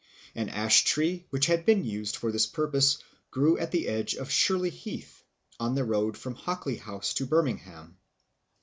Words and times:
An 0.33 0.49
ash 0.49 0.83
tree 0.85 1.27
which 1.29 1.45
had 1.45 1.63
been 1.63 1.83
used 1.83 2.15
for 2.15 2.31
this 2.31 2.47
purpose 2.47 2.97
grew 3.29 3.59
at 3.59 3.69
the 3.69 3.87
edge 3.87 4.15
of 4.15 4.31
Shirley 4.31 4.71
Heath, 4.71 5.23
on 5.59 5.75
the 5.75 5.83
road 5.83 6.17
from 6.17 6.33
Hockly 6.33 6.79
House 6.79 7.13
to 7.13 7.25
Birmingham. 7.27 7.97